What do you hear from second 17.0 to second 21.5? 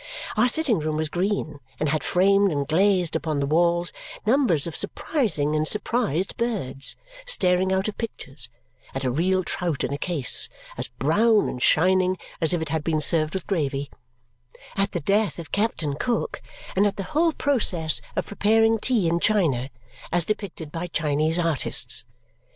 whole process of preparing tea in China, as depicted by Chinese